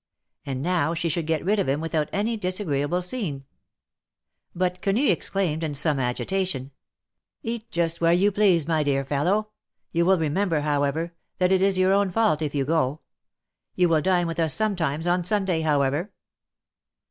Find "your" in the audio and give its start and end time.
11.77-11.93